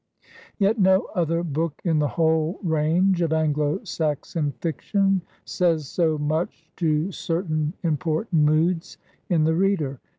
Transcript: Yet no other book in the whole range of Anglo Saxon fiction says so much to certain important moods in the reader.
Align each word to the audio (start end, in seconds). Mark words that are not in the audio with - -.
Yet 0.57 0.79
no 0.79 1.09
other 1.13 1.43
book 1.43 1.79
in 1.85 1.99
the 1.99 2.07
whole 2.07 2.59
range 2.63 3.21
of 3.21 3.31
Anglo 3.31 3.83
Saxon 3.83 4.51
fiction 4.53 5.21
says 5.45 5.87
so 5.87 6.17
much 6.17 6.71
to 6.77 7.11
certain 7.11 7.73
important 7.83 8.41
moods 8.41 8.97
in 9.29 9.43
the 9.43 9.53
reader. 9.53 9.99